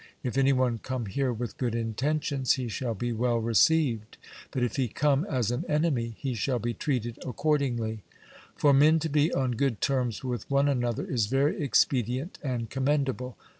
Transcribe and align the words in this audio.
If 0.23 0.35
any 0.35 0.51
one 0.51 0.79
come 0.79 1.05
here 1.05 1.31
with 1.31 1.59
good 1.59 1.75
intentions, 1.75 2.53
he 2.53 2.67
shall 2.67 2.95
be 2.95 3.13
well 3.13 3.37
received; 3.37 4.17
but 4.49 4.63
if 4.63 4.75
he 4.77 4.87
come 4.87 5.25
as 5.25 5.51
an 5.51 5.63
enemy, 5.69 6.15
he 6.17 6.33
shall 6.33 6.57
be 6.57 6.73
treated 6.73 7.19
accordingly. 7.23 8.01
For 8.55 8.73
men 8.73 8.97
to 8.97 9.09
be 9.09 9.31
on 9.31 9.51
good 9.51 9.79
terms 9.79 10.23
with 10.23 10.49
one 10.49 10.67
another 10.67 11.05
is 11.05 11.27
very 11.27 11.61
expedient 11.63 12.39
and 12.41 12.67
com 12.71 12.87
mendable. 12.87 13.35